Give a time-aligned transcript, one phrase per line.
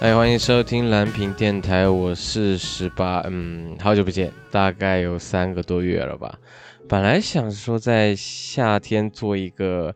[0.00, 6.38] 哎，欢迎收听蓝屏电台，我是十八，嗯，好久不见，大概有三个多月了吧。
[6.88, 9.94] 本来想说在夏天做一个，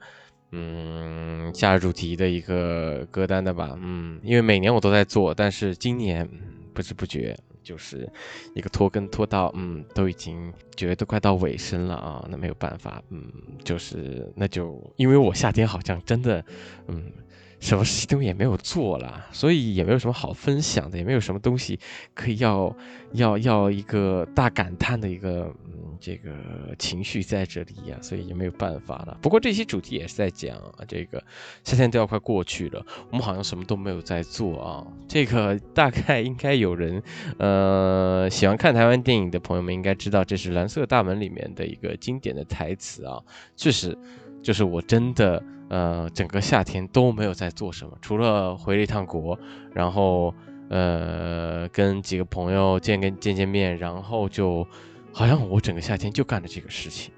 [0.53, 6.27] 嗯，夏日主题的一个歌单的吧，嗯，因为每年我都在做，但是今年
[6.73, 8.09] 不知不觉就是
[8.55, 13.23] 一个拖更拖到，嗯，都已经觉得都快到尾声了啊，那没有办法，嗯，
[13.62, 16.43] 就是那就因为我夏天好像真的，
[16.87, 17.12] 嗯。
[17.60, 21.78] 什么事情都也没有做了，所以也没有什么好分享的，也没有什么东西
[22.14, 22.75] 可以要
[23.12, 26.31] 要要一个大感叹的一个嗯这个
[26.78, 29.19] 情绪在这里呀、所以也没有办法了。
[29.20, 30.56] 不过这期主题也是在讲
[30.87, 31.22] 这个
[31.64, 34.87] 夏天都要快过去了，我们好像什么都没有在做啊。
[35.08, 37.02] 这个 大概应该有人
[37.38, 43.20] 呃喜欢看台湾电影的朋友们应该知道，这是《蓝色大门》里面的一个经典的台词啊，
[43.56, 43.99] 确实
[44.40, 45.43] 就是我真的。
[45.69, 49.38] 呃，整个夏天都没有在做什么，除了回了一趟国，
[49.73, 50.35] 然后
[50.70, 54.67] 呃跟几个朋友见跟见见面，然后就
[55.12, 57.12] 好像我整个夏天就干了这个事情，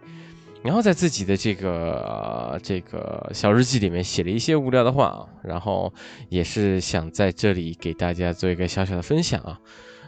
[0.62, 5.93] 然后在自己的这个、这个小日记里面写了一些无聊的话啊，然后
[6.29, 9.61] 也是想在这里给大家做一个小小的分享啊。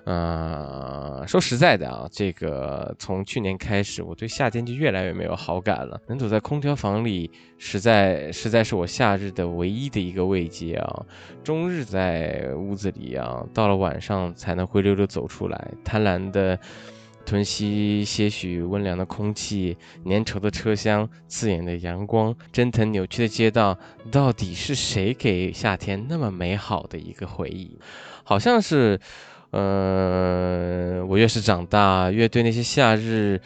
[0.05, 6.01] 呃，说实在的啊，这个从去年开始，我对夏天就越来越没有好感了。
[6.09, 11.07] 能躲在空调房里，实在实在是我夏日的唯一的一个慰藉啊。
[11.45, 16.59] 终日在屋子里啊，到了晚上才能灰溜溜走出来，贪婪的
[17.25, 23.79] 吞吸些许温凉的空气，粘稠的车厢，刺眼的阳光，蒸腾扭曲的街道，
[24.11, 27.79] 到底是谁给夏天那么美好的一个回忆？
[28.25, 28.99] 好像是。
[29.53, 33.39] 呃，我越是长大，越对那些夏日，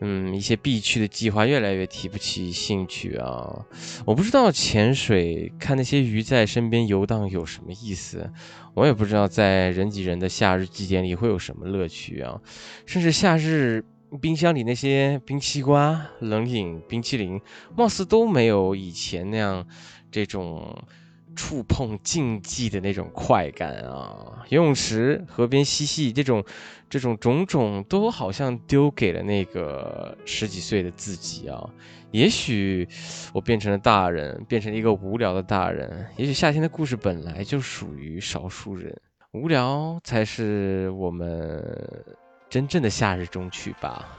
[0.00, 3.64] 嗯，一些必去的计划越来越提不起兴趣啊。
[4.04, 8.28] 我不知道潜水看那些鱼在身边游荡有什么意思，
[8.74, 12.40] 我也不知道在人挤人的夏日祭典里会有什么乐趣啊。
[12.84, 13.84] 甚至夏日
[14.20, 17.40] 冰箱里那些冰西瓜、冷饮、冰淇淋，
[17.76, 19.64] 貌似都没有以前那样
[20.10, 20.76] 这种。
[21.34, 24.44] 触碰禁忌的那种快感啊！
[24.48, 26.44] 游泳池、河边嬉戏，这种、
[26.88, 31.68] 这种种种都好像丢给了那个十几岁的自己啊。
[32.10, 32.86] 也许
[33.32, 36.06] 我变成了大人，变成了一个无聊的大人。
[36.16, 38.94] 也许夏天的故事本来就属于少数人，
[39.32, 41.64] 无聊才是我们
[42.50, 44.18] 真正的夏日中曲吧。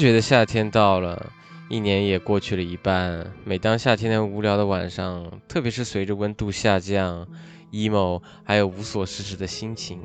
[0.00, 1.30] 觉得夏天到了，
[1.68, 3.30] 一年也过去了一半。
[3.44, 7.28] 每当夏天的无聊的晚上，特别是随着温度下降
[7.70, 10.00] ，emo 还有无所事事的心情，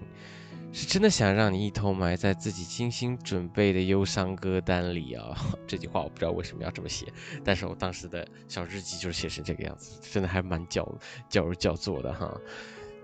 [0.73, 5.33] 是真的想让你一头埋在自己精心准备的忧伤歌单里啊！
[5.65, 7.05] 这句话我不知道为什么要这么写，
[7.41, 10.85] 但是我当时的小日记就是写成这个样子，真的还蛮矫
[11.29, 12.37] 矫揉造作的哈。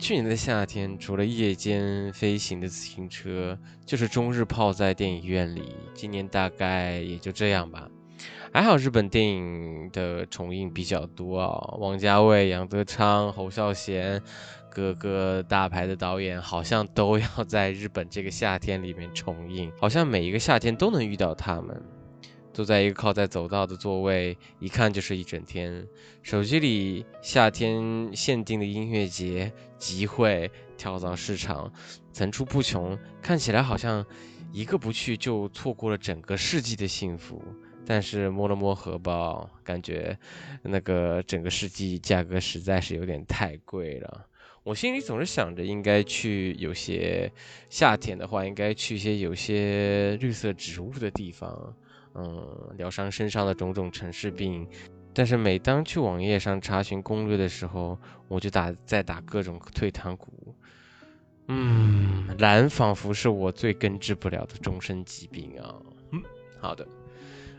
[0.02, 3.56] 去年的夏天，除了夜间飞行的自行车，
[3.86, 5.76] 就是终日泡在电影院里。
[5.94, 7.88] 今年大概也就这样吧。
[8.52, 14.20] 还好日本电影的重映比较多啊，王家卫、杨德昌、侯孝贤，
[14.72, 21.80] 各个大牌的导演好像都要在日本这个夏天里面重映，好像每一个夏天都能遇到他们。
[22.54, 25.88] 坐在一个靠在走道的座位，一看就是一整天。
[26.22, 31.72] 手机里夏天限定的音乐节、集会、跳蚤市场
[32.12, 34.06] 层出不穷，看起来好像
[34.52, 37.42] 一个不去就错过了整个世纪的幸福。
[37.84, 40.18] 但是摸了摸荷包，感觉
[40.62, 44.28] 那个整个世纪价格实在是有点太贵了。
[44.64, 47.32] 我心里总是想着，应该去有些
[47.70, 51.76] 夏天的话，应该去一些有些绿色植物的地方。
[52.14, 54.68] 嗯，疗伤身上的种种城市病，
[55.14, 60.56] 但是每当去网页上查询攻略的时候，我就打在打各种退堂鼓。
[61.48, 65.76] 嗯，懒仿佛是我最根治不了的终身疾病啊。
[66.12, 66.22] 嗯，
[66.60, 66.88] 好的，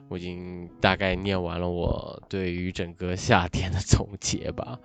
[0.08, 4.78] 我已经大概念完了我对于整个夏天的总结吧。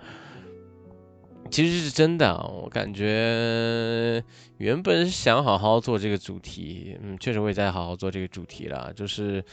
[1.49, 4.23] 其实是真的，我感觉
[4.57, 8.91] 原本想好好做这个主题，嗯，确实会再好好做这个主题了。
[8.93, 9.43] 就是，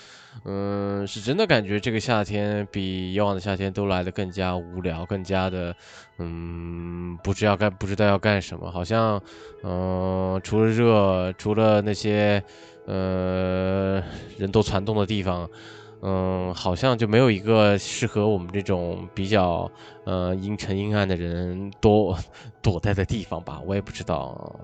[0.44, 5.74] 嗯，是真的感觉这个夏天比以往的夏天都来的更加无聊，更加的，
[6.18, 9.20] 嗯，不知道干不知道要干什么，好像，
[9.62, 12.42] 嗯，除了热，除了那些，
[12.86, 14.02] 呃，
[14.36, 15.48] 人多攒动的地方。
[16.06, 19.70] 嗯，好像就没有一个适合我们这种比较
[20.04, 22.14] 呃阴沉阴暗的人躲
[22.60, 24.60] 躲在的地方吧，我也不知道。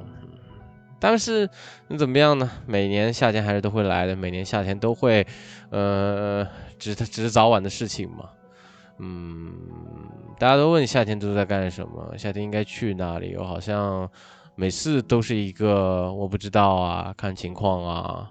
[0.98, 1.48] 但是
[1.88, 2.50] 你怎么样呢？
[2.66, 5.26] 每年夏天还是都会来的，每年夏天都会，
[5.70, 6.46] 呃，
[6.78, 8.28] 只是只是早晚的事情嘛。
[8.98, 9.50] 嗯，
[10.38, 13.34] 大家都问夏天都在干什么，夏天应该去哪里？
[13.38, 14.06] 我好像
[14.56, 18.30] 每次都是一个我不知道啊，看情况啊。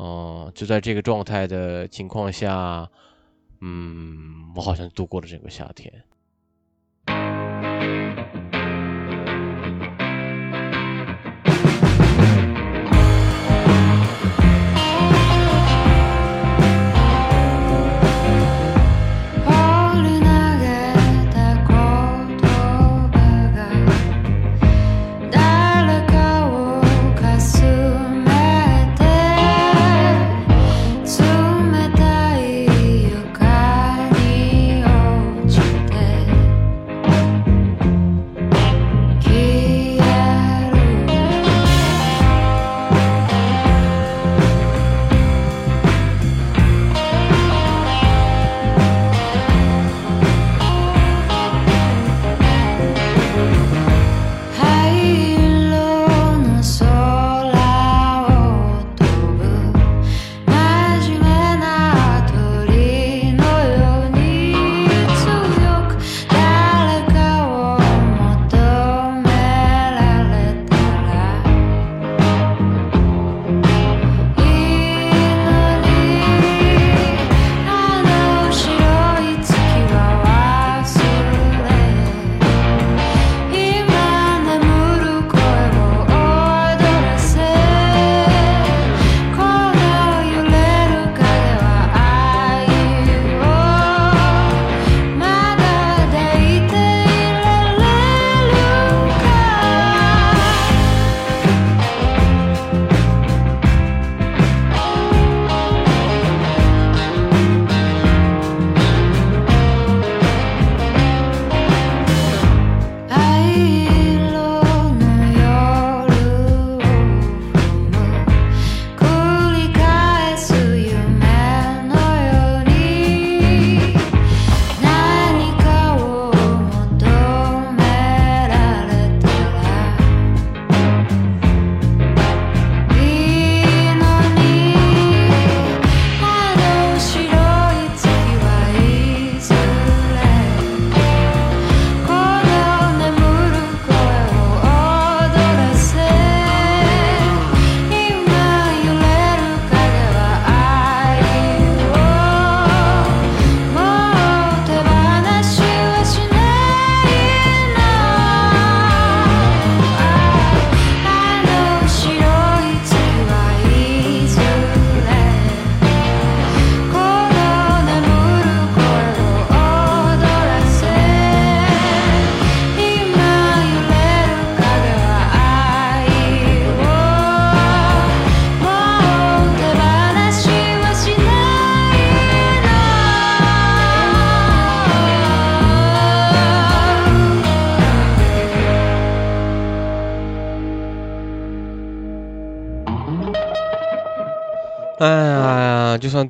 [0.00, 2.88] 哦，就在这个状态的情况下，
[3.60, 5.92] 嗯，我好像度过了整个夏天。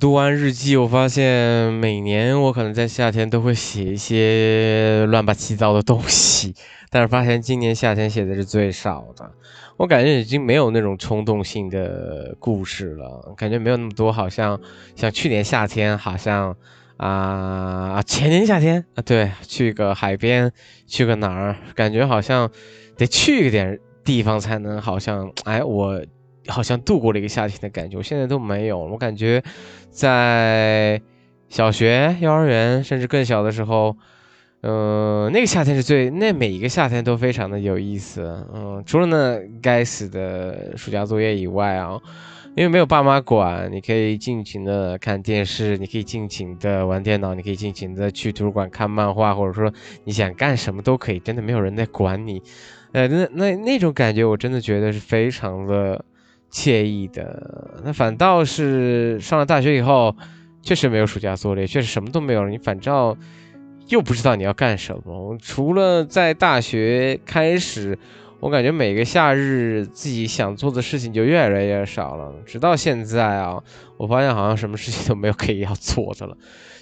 [0.00, 6.54] 读完日记，我发现每年我可能在夏天都会写一些乱八七糟的东西，
[6.88, 9.30] 但是发现今年夏天写的是最少的。
[9.76, 14.58] 我感觉已经没有那种冲动性的故事了，感觉没有那么多，好像
[14.96, 16.56] 像去年夏天，好像
[16.96, 20.50] 啊前年夏天啊，对，去个海边，
[20.86, 22.50] 去个哪儿，感觉好像
[22.96, 26.02] 得去一点地方才能，好像哎我。
[26.46, 28.78] 好像度过了一个夏天的感觉，我现在都没有。
[28.78, 29.42] 我感觉，
[29.90, 31.00] 在
[31.48, 33.96] 小学、幼儿园，甚至更小的时候，
[34.62, 38.46] 嗯，那个夏天是最，那每一个夏天都非常的有意思。
[38.54, 41.98] 嗯，除了那该死的暑假作业以外啊，
[42.56, 49.72] 因为没有爸妈管，你可以尽情的看电视，你可以尽情的玩电脑，你可以尽情的去图书馆看漫画，或者说
[50.04, 52.42] 你想干什么都可以，真的没有人在管你。
[52.92, 56.04] 呃，那那那种感觉，我真的觉得是非常的
[56.50, 57.80] 惬意的。
[57.84, 60.14] 那反倒是上了大学以后，
[60.62, 62.50] 确实没有暑假作业，确实什么都没有了。
[62.50, 63.16] 你反倒
[63.88, 65.36] 又不知道你要干什么。
[65.40, 67.98] 除了在大学开始，
[68.40, 72.32] 我感觉每个夏日自己想做的事情就越来越少了。
[72.46, 73.62] 直到现在啊，
[73.96, 76.36] 我发现好像什么事情都没有可以要做的了。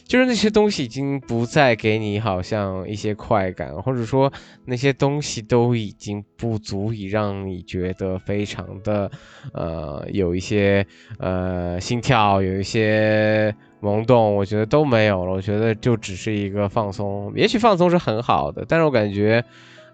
[0.08, 4.32] 就是那些东西已经不再给你好像一些快感，或者说
[4.64, 9.10] 那些东西都已经不足以让你觉得非常的，
[9.52, 10.86] 呃，有一些
[11.18, 15.32] 呃心跳，有一些萌动，我觉得都没有了。
[15.34, 19.44] 我觉得就只是一个放松，也许放松是很好的，但是我感觉，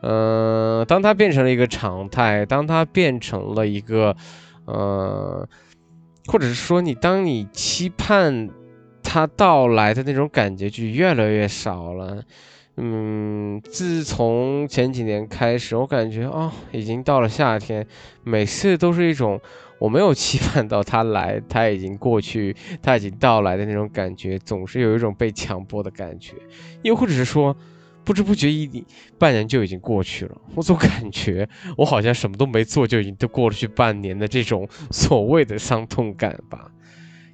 [0.03, 4.15] 嗯，当它变成了一个常态，当它变成了一个，
[4.67, 5.49] 呃，
[6.27, 8.49] 或者是说你当你期盼。
[9.05, 12.25] 它到来的那种感觉就越来越少了，
[12.79, 17.87] 嗯，自从前几年开始，我感觉哦，已经到了夏天，
[18.25, 19.41] 每次都是一种
[19.79, 26.35] 我没有期盼到它来，它已经过去，它已经到来的那种感觉，总是有一种被强迫的感觉，
[26.83, 27.57] 又或者是说，
[28.03, 28.85] 不知不觉一
[29.17, 36.73] 半年就已经过去了，我总感觉我好像什么都没做就已经都过去半年的这种所谓的伤痛感吧。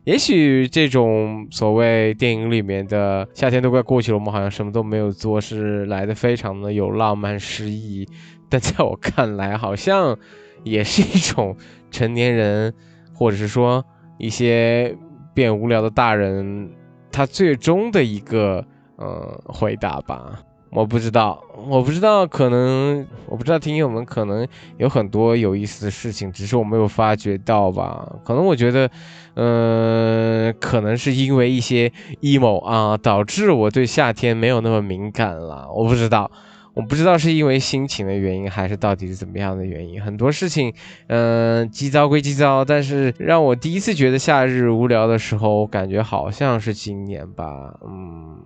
[0.04, 8.08] 也许这种所谓电影里面的夏天都快过去了，我们好像什么都没有做，是来的非常的有浪漫诗意。
[8.48, 10.18] 但在我看来，好像
[10.64, 11.54] 也是一种
[11.90, 12.74] 成年人，
[13.14, 13.84] 或者是说
[14.18, 14.96] 一些
[15.34, 16.70] 变无聊的大人，
[17.12, 18.64] 他最终的一个
[18.96, 20.42] 呃回答吧。
[20.70, 28.09] 我不知道，我不知道，可能我不知道，听友们可能有很多有意思的事情，只是我没有发觉到吧？
[28.24, 28.88] 可能我觉得，
[29.35, 35.68] 嗯，可能是因为一些 emo 啊，导致我对夏天没有那么敏感了。
[35.74, 36.30] 我不知道，
[36.74, 40.00] 我不知道是因为心情的原因，还是到底是怎么样的原因。
[40.00, 40.72] 很多事情，
[41.09, 48.38] 嗯，急躁归急躁，但是让我第一次觉得夏日无聊的时候，我感觉好像是今年吧，嗯。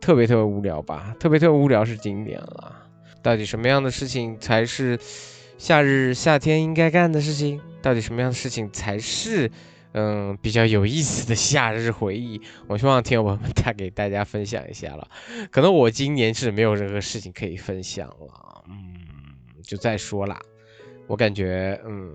[0.00, 2.74] 特别特别无聊吧，特别特别无聊是经典了。
[3.22, 4.98] 到底什么样的事情才是
[5.58, 7.60] 夏日夏天应该干的事情？
[7.82, 9.50] 到底什么样的事情才是
[9.92, 12.40] 嗯比较有意思的夏日回忆？
[12.68, 15.08] 我希望听友们带给大家分享一下了。
[15.50, 18.76] 可能我今年是没有任何事情可以分享了，嗯，
[19.62, 20.38] 就再说啦。
[21.08, 22.10] 我感觉嗯，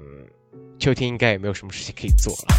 [0.77, 2.55] 秋天应该也没有什么事情可以做了。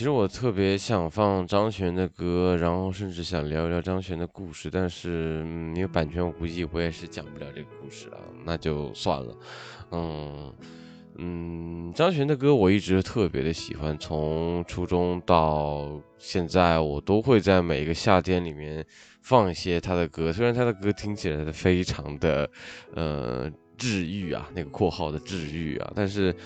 [0.00, 9.36] 其实我特别想放张悬的歌，然后甚至想聊一聊张悬的故事，但是因为版权，我估计我也是讲不了这个故事了，那就算了。
[9.90, 10.54] 嗯
[11.18, 18.82] 嗯，张悬的歌我一直特别的喜欢，从初中到现在，我都会在每一个夏天里面
[19.20, 22.50] 放一些他的歌，虽然他的歌听起来非常的，
[22.94, 23.52] 呃。
[23.80, 26.36] 治愈啊，那个括号的治愈啊，但是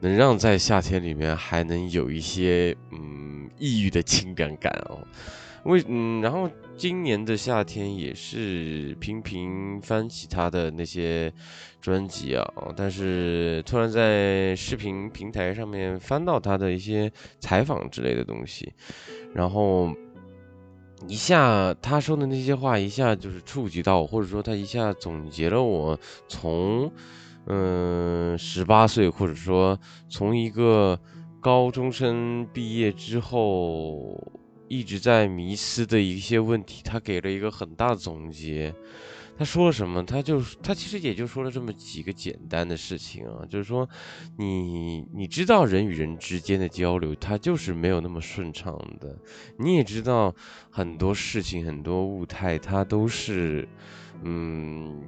[0.00, 5.02] 能让在夏天里面还能有一些嗯抑郁的情感感哦。
[5.64, 11.32] 为嗯，然后今年的夏天也是频频翻起他的那些
[11.80, 18.72] 专辑啊，但是突然在视频平台上面翻到他的一些采访之类的东西，
[19.34, 19.92] 然后。
[21.06, 26.90] 一下他说的那些话，一下就是触及到我，或者说他一下总结了我从，
[27.46, 29.78] 嗯，十八岁，或者说
[30.08, 30.98] 从一个
[31.40, 34.18] 高中生毕业之后
[34.68, 38.74] 一直在迷失的一些问题，他给了一个很大的总结。
[39.36, 40.04] 他说了什么？
[40.04, 43.88] 他就他其实也就说了这么几个简单的事情啊，就是说，
[44.38, 49.18] 你你知道人与人之间的交流，它就是没有那么顺畅的。
[49.58, 50.32] 你也知道
[50.70, 53.68] 很多事情、很多物态，它都是，
[54.22, 55.02] 嗯，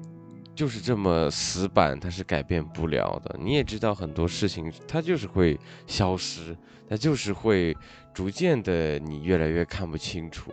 [0.56, 3.38] 就是这么死板，它是改变不了的。
[3.40, 6.56] 你也知道很多事情，它就是会消失，
[6.88, 7.76] 它就是会
[8.12, 10.52] 逐渐的，你越来越看不清楚，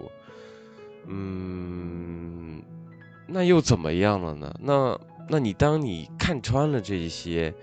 [1.08, 2.62] 嗯。
[3.26, 4.54] 那又怎么样了呢？
[4.60, 7.54] 那，那你当你看穿了这些，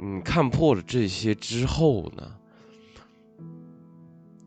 [0.00, 2.34] 嗯，看破了这些之后呢？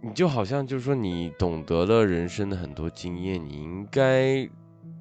[0.01, 4.49] 你就好像就是说，你懂得了人生的很多经验，你应该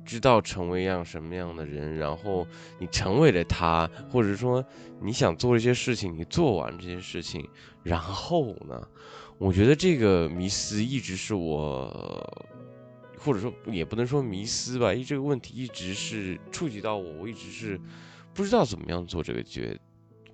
[0.05, 2.46] 知道成为样什么样的人，然后
[2.79, 4.62] 你成为了他，或者说
[5.00, 7.48] 你想做一些事情，你做完这些事情，
[7.83, 8.87] 然后呢？
[9.38, 12.46] 我觉得这个迷思一直是我。
[13.22, 17.78] 或者说也不能说迷思吧，因为这个问题一直是触及到我，我一直是
[18.33, 19.78] 不知道怎么样做这个决，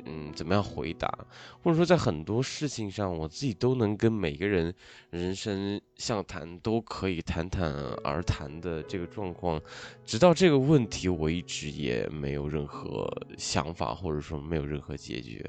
[0.04, 1.08] 嗯，怎么样回答，
[1.60, 4.72] 或者说在很多事情上，我自己都能跟每个人
[5.10, 7.72] 人生相谈，都可以谈谈
[8.04, 9.60] 而谈的这个状况，
[10.04, 15.44] 直到这个问题，我一直也没有任何想法，或者说没有任何解决。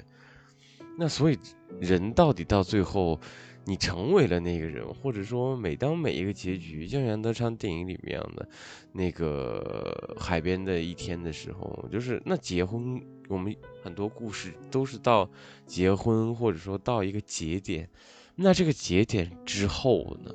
[0.97, 1.37] 那所以
[1.79, 3.19] 人到底到最后？
[3.67, 8.47] 你成为了那个人，或者说，每当每一个结局，像杨德昌电影里面的，
[8.93, 13.53] 那个海边的一天的时候，就是那结婚，我们
[13.83, 15.29] 很多故事都是到
[15.65, 17.89] 结婚，或者说到一个节点，
[18.35, 20.31] 那这个节点之后呢？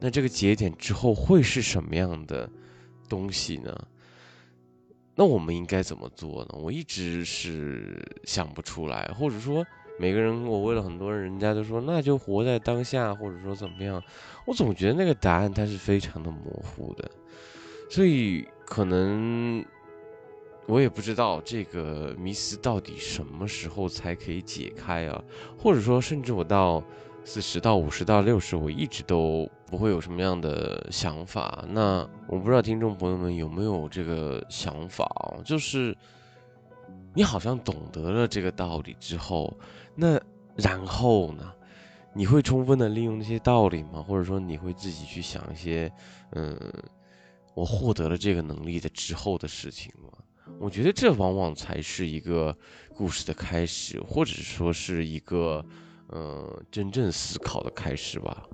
[0.00, 2.50] 那这个节点之后会是什么样的
[3.10, 3.88] 东西呢？
[5.14, 6.58] 那我们应该怎么做呢？
[6.58, 9.62] 我一直是想不出来，或者说。
[9.96, 14.02] 每个人，我问了很多人，人家都说那就活在当下，或者说怎么样。
[14.44, 17.08] 我总觉得那个答案它是非常的模糊的，
[17.88, 19.64] 所以可能
[20.66, 25.22] 我也不知道这个迷思到底什么时候才可以解开啊？
[25.56, 26.82] 或者说，甚至我到
[27.24, 31.64] 四十到五十到六十，我一直都不会有什么样的想法。
[31.68, 35.38] 那我不知道听众朋友们有没有这个想法啊？
[35.44, 35.96] 就是
[37.14, 39.56] 你好像懂得了这个道理之后。
[39.94, 40.20] 那
[40.56, 41.52] 然后呢？
[42.16, 44.00] 你会充分的利用那些道理吗？
[44.00, 45.92] 或者说你会自己去想一些，
[46.30, 46.56] 嗯，
[47.54, 50.10] 我获得了这个能力的之后的事情吗？
[50.60, 52.56] 我觉得这往往才是一个
[52.94, 55.64] 故事的开始，或者说是一个，
[56.10, 58.46] 嗯，真正思考的开始吧。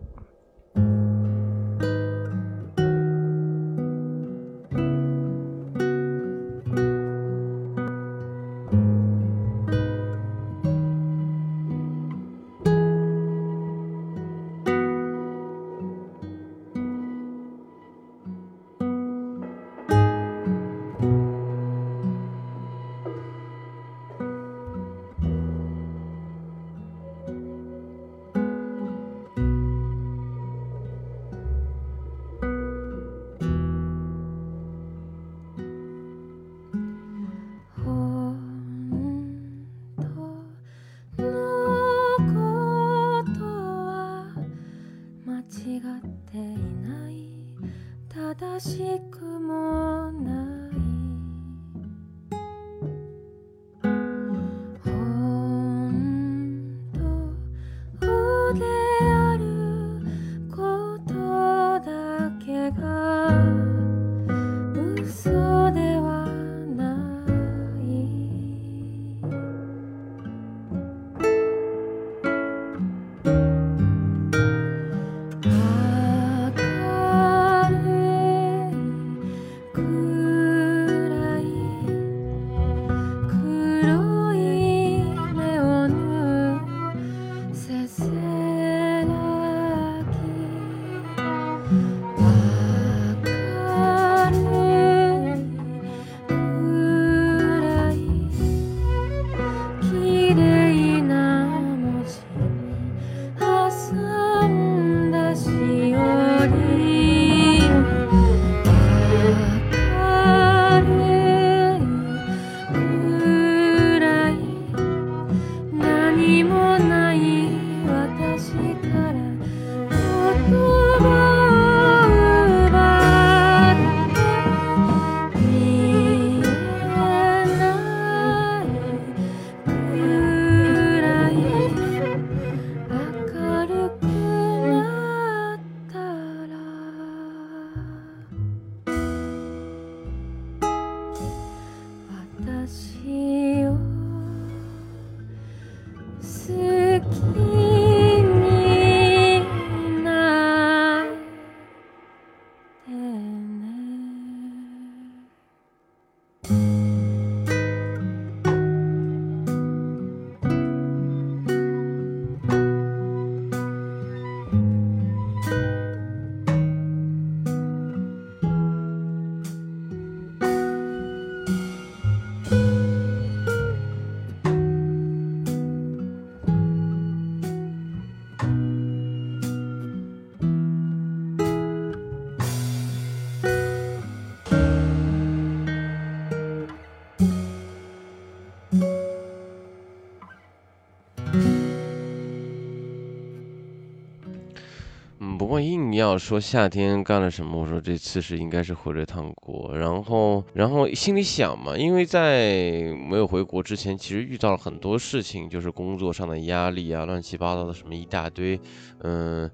[196.19, 208.61] 说夏天干了什么，我说这次是应该是回了趟国，然后然后心里想嘛，因为在没有回国之前，其实遇到了很多事情，就是工作上的压力啊，乱七八糟的什么一大堆，
[209.01, 209.51] 嗯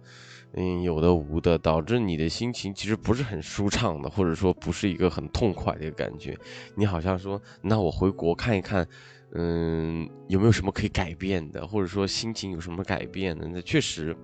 [0.54, 6.36] 嗯，有的无的，导致你的心情其实不是很舒畅的，或者说不是一个很痛快的一个感觉。
[6.74, 8.86] 你好像说，那我回国看一看，
[9.34, 13.46] 嗯，有没有什么可以改变的，或者说心情有什么改变的？
[13.48, 14.16] 那确实。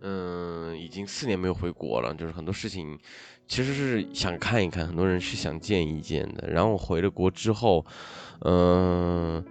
[0.00, 2.96] 嗯，已经四年没有回国了，就是很多事情，
[3.48, 6.48] 其实是想看一看，很多人是想见一见的。
[6.48, 7.84] 然后我回了国之后，
[8.44, 9.44] 嗯，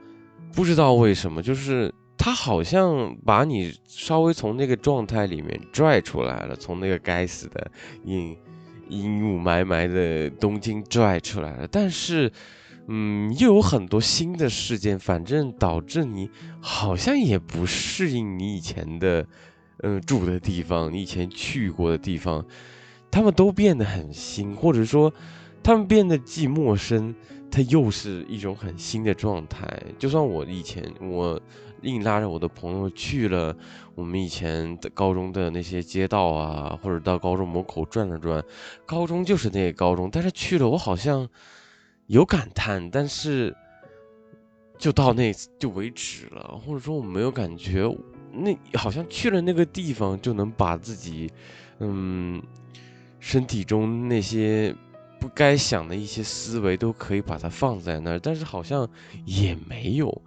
[0.54, 7.70] 不知道为什么，就是他好像把你稍微从那个状态里面拽出来了，从那个该死的
[8.06, 8.38] 阴
[8.88, 11.68] 阴雾霾霾的东京拽出来了。
[11.68, 12.32] 但是，
[12.88, 16.30] 嗯，又有很多新的事件，反正导致你
[16.62, 19.28] 好像也不适应你以前的。
[19.84, 22.44] 嗯，住的地方，你以前去过的地方，
[23.12, 25.14] 他们都变得很新，或者说，
[25.62, 27.14] 他们变得既陌生，
[27.52, 29.68] 它又是一种很新的状态。
[30.00, 31.40] 就算我以前，我
[31.84, 33.56] 硬拉着我的朋友去了
[33.94, 38.44] 我们以前的高中的那些街道啊，或者到高中门口转了转，
[38.84, 41.30] 高中就是那个高中，但是去了我好像
[42.08, 43.56] 有感叹，但是
[44.80, 47.88] 就到那就为止了，或者说我没有感觉。
[48.32, 51.32] 那好像去了那个地方就能把自己，
[51.80, 52.42] 嗯，
[53.20, 54.76] 身体中那些
[55.20, 58.88] 不该想的一些思维都可以把它放在那儿，但是好像
[59.26, 60.22] 也没有，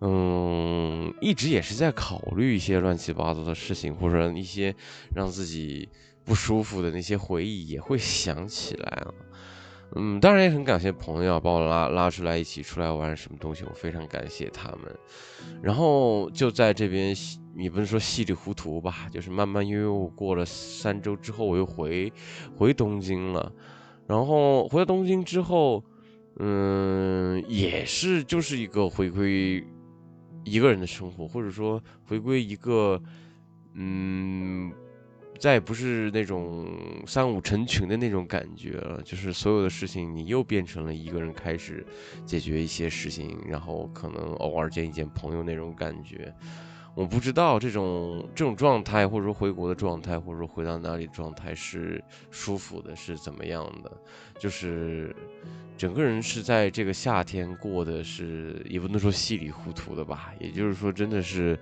[0.00, 4.74] 嗯，一直也是在考虑一些乱七八糟的事情，或者一些
[5.14, 5.88] 让自己
[6.24, 9.14] 不舒服的那些回忆也会想起来啊。
[9.94, 14.80] 嗯，当然也很感谢朋友把我拉拉出来一起出来玩什么东西，我非常感谢他们。
[15.62, 17.16] 然后就在这边，
[17.54, 22.12] 你不能说稀里糊涂吧，就是慢慢悠悠过了三周之后，我又回
[22.54, 23.50] 回东京了。
[24.06, 25.82] 然后回到东京之后，
[26.38, 29.64] 嗯，也是就是一个回归
[30.44, 33.02] 一个人的生活，或者说回归一个
[33.74, 34.70] 嗯。
[35.38, 36.66] 再也不是那种
[37.06, 41.86] 三五成群的那种感觉了，就是所有的事情你又变成了一个人开始
[42.26, 46.34] 解决一些事情，然后可能偶尔见一见朋友那种感觉。
[46.94, 53.92] 我不知道这种这种状态，或者说回国的状态，或者说回到哪里的状态是舒服的，是怎么样的？
[54.40, 55.14] 就是
[55.76, 61.56] 整个人是在这个夏天过的是也不能说稀里糊涂的吧，也就是说真的是。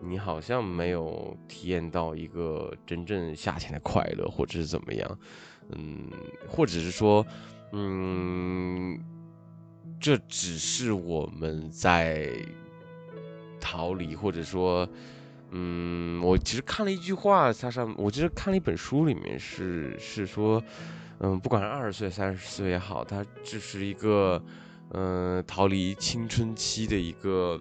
[0.00, 5.18] 你好像没有体验到一个真正夏天的快乐，或者是怎么样，
[5.70, 6.08] 嗯，
[6.46, 7.26] 或者是说，
[7.72, 8.98] 嗯，
[10.00, 12.30] 这只是我们在
[13.60, 14.88] 逃离，或者说，
[15.50, 20.62] 嗯，我其实看了一句话，它上，我其实看了一本书，里面是是说，
[21.18, 24.40] 嗯，不管是二十岁、三十岁也好，它只是一个，
[24.90, 27.60] 嗯，逃离青春期的一个。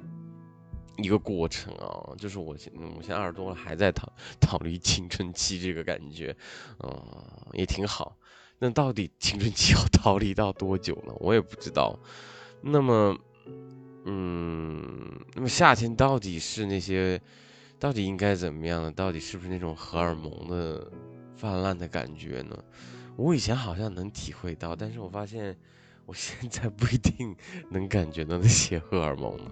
[0.97, 6.35] 一个过程啊，就是我现我现在二十多了，还在逃逃离青春期这个感觉，
[6.83, 6.91] 嗯，
[7.53, 8.17] 也挺好。
[8.59, 11.13] 那到底青春期要 逃离到多久呢？
[11.19, 11.97] 我也不知道。
[12.61, 13.15] 那么，
[14.05, 17.21] 嗯，那么夏天到底是那些，
[17.79, 18.91] 到底应该怎么样呢？
[18.91, 20.91] 到底是不是那种荷尔蒙的
[21.35, 22.57] 泛滥的感觉呢？
[23.15, 25.55] 我以前好像能体会到，但是我发现
[26.07, 27.35] 我现在不一定
[27.69, 29.51] 能感觉到那些荷尔蒙了。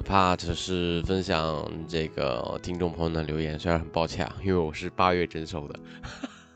[0.00, 5.80] 个 part 是分享这个听众朋友的留言，虽然很抱歉啊，因为我是八月征收的，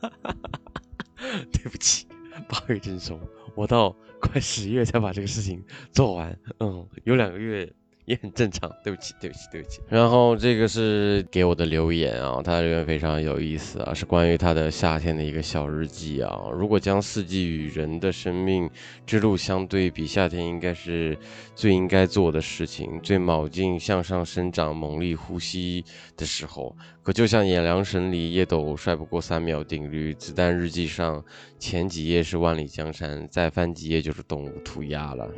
[1.50, 2.06] 对不起，
[2.48, 3.18] 八月征收，
[3.54, 7.72] 我到快十月才把这个事情做完，嗯，有两个月。
[8.10, 9.80] 也很正常，对不起，对不起，对不起。
[9.88, 16.36] 然后这个是给我的留言啊，他留言非常有意思啊，是关于他的夏天的一个小日记啊。
[16.52, 18.68] 如果将四季与人的生命
[19.06, 21.16] 之路相对比，夏天应该是
[21.54, 25.84] 最应该做的事情，最卯劲向上生长、猛力呼吸
[26.16, 26.74] 的时候。
[27.12, 31.22] 就像《演良神》里叶斗帅不过三秒定律，子弹日记上
[31.58, 35.28] 前几页是万里江山，再翻几页就是动物涂鸦了。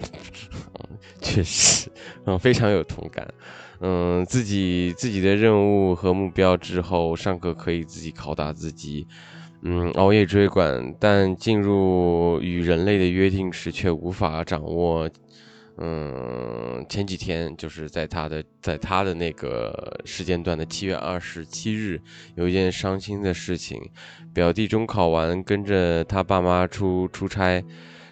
[1.20, 1.90] 确实，
[2.26, 3.26] 嗯，非常有同感。
[3.80, 9.06] 嗯，自己自己的任务和目标之后，上课可以自己拷打自己，
[9.62, 15.08] 嗯，熬夜追赶，但进入与人类的约定时，却无法掌握。
[15.84, 22.00] 嗯，前几天就是在他的在他的那个时间段的七月二十七日，
[22.36, 23.82] 有一件伤心的事情，
[24.32, 27.64] 表弟中考完，跟着他爸妈出出差，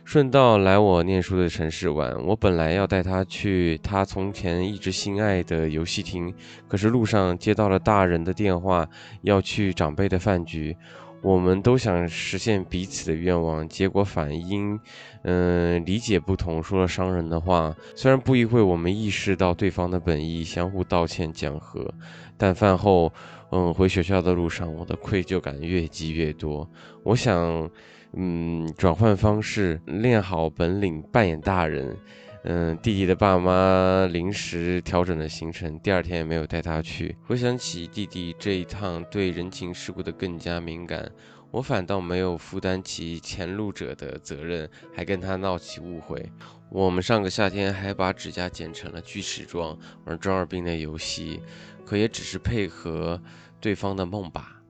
[0.05, 2.21] 顺道来我念书的城市玩。
[2.27, 6.35] 我本来要带他去他从前一直心爱的游戏厅，
[6.67, 8.85] 可是路上接到了大人的电话，
[9.23, 10.77] 要去长辈的饭局。
[11.23, 14.79] 我们都想实现彼此的愿望，结果反因，
[15.23, 17.75] 嗯，理解不同，说了伤人的话。
[17.95, 21.93] 虽然不一会，我们意识到对方的本意，相互道歉讲和，
[22.39, 23.13] 但饭后，
[23.51, 26.67] 嗯，回学校的路上，我的愧疚感越积越多。
[27.03, 27.71] 我想，
[28.15, 31.95] 嗯，转换方式，练好本领，扮演大人。
[32.43, 37.15] 嗯，弟弟的爸妈临时调整了行程，第二天也没有带他去。
[37.27, 41.13] 回想起弟弟这一趟，对人情世故的更加敏感，
[41.51, 46.33] 我反倒没有负担起前路者的责任，还跟他闹起误会。
[46.71, 51.43] 我们上个夏天还把指甲剪成了锯齿状，玩中二病的游戏，
[51.85, 53.21] 可也只是配合
[53.61, 54.63] 对方的梦吧。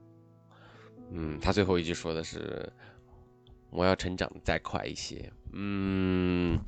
[1.13, 2.69] 嗯，他最后一句说的是
[3.71, 6.59] ：“我要成长再快一些。”嗯。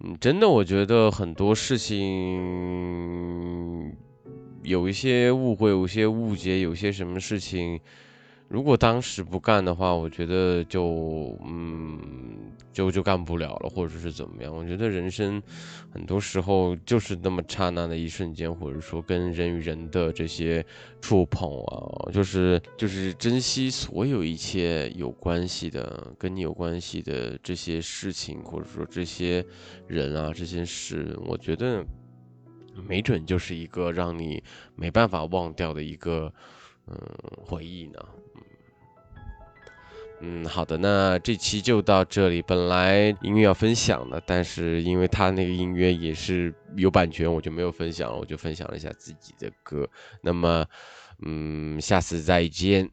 [0.00, 2.40] 嗯，真的，我觉得很多事情
[4.62, 7.80] 有一些误会，有一些误解，有些什么事情。
[8.48, 14.56] 如果当时不干的话，我觉得就嗯，就就干不了了，或者是怎么样？
[14.56, 15.42] 我觉得人生
[15.90, 20.64] 很多时候就是那么刹那的一瞬间，或者说跟人与人的这些
[21.02, 29.44] 触碰啊，就是就是珍惜所有一切有关系的、跟你有关系的这些事情，或者说这些
[29.86, 31.84] 人啊、这些事，我觉得
[32.88, 34.42] 没准就是一个让你
[34.74, 36.32] 没办法忘掉的一个
[36.86, 36.96] 嗯
[37.44, 37.98] 回忆呢。
[40.20, 42.42] 嗯，好的，那这期就到这里。
[42.42, 49.88] 本来音乐要分享的，但是因为他那个音乐也是有版权，我就没有分享了，我就分享了一下自己的歌。
[50.20, 50.66] 那么，
[51.24, 52.90] 嗯，下次再见。